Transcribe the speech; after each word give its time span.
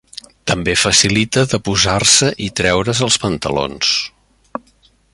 També 0.51 0.73
facilita 0.83 1.43
de 1.51 1.59
posar-se 1.69 2.31
i 2.47 2.49
treure's 2.61 3.05
els 3.09 3.21
pantalons. 3.27 3.97